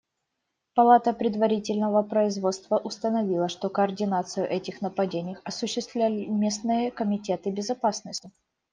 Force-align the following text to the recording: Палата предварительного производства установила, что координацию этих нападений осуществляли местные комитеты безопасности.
Палата 0.73 1.13
предварительного 1.13 2.01
производства 2.01 2.79
установила, 2.79 3.47
что 3.47 3.69
координацию 3.69 4.49
этих 4.49 4.81
нападений 4.81 5.37
осуществляли 5.45 6.25
местные 6.25 6.89
комитеты 6.89 7.51
безопасности. 7.51 8.31